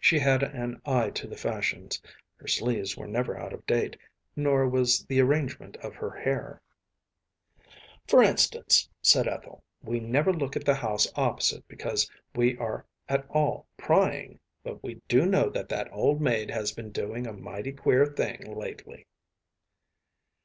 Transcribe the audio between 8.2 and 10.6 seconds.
instance,‚ÄĚ said Ethel, “we never look